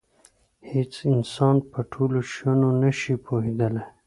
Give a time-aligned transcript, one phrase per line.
[0.71, 3.83] هېڅ انسان په ټولو شیانو نه شي پوهېدلی.